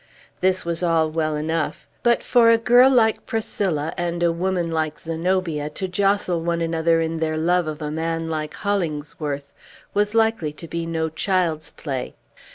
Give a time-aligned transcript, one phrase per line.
[0.39, 4.99] This was all well enough; but, for a girl like Priscilla and a woman like
[4.99, 9.53] Zenobia to jostle one another in their love of a man like Hollingsworth,
[9.93, 12.15] was likely to be no child's play.